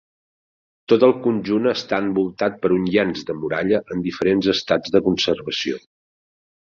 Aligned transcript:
Tot 0.93 1.03
el 1.07 1.11
conjunt 1.25 1.69
està 1.73 1.99
envoltat 2.05 2.57
per 2.63 2.71
un 2.77 2.87
llenç 2.95 3.21
de 3.29 3.35
muralla 3.43 3.83
en 3.97 4.03
diferents 4.07 4.49
estats 4.55 4.97
de 4.97 5.03
conservació. 5.11 5.83